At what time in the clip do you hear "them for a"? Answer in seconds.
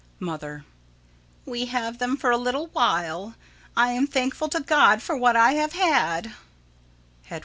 1.99-2.37